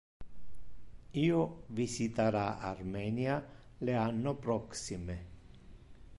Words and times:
Io 1.23 1.41
visitara 1.79 2.47
Armenia 2.71 3.39
le 3.87 3.93
anno 4.07 4.33
proxime. 4.47 5.19